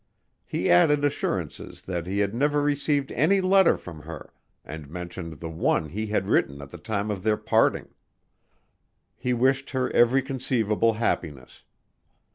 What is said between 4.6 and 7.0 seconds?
and mentioned the one he had written at the